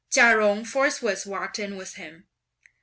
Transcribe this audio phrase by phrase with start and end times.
[0.09, 2.25] Chia Jung forthwith walked in with him.